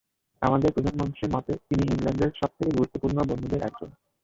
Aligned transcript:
আমাদের 0.41 0.69
প্রধানমন্ত্রীর 0.71 1.33
মতে, 1.35 1.53
তিনি 1.67 1.83
ইংল্যান্ডের 1.85 2.31
সবথেকে 2.35 2.71
গুরুত্বপূর্ণ 2.71 3.17
বন্ধুদের 3.29 3.61
একজন। 3.63 3.89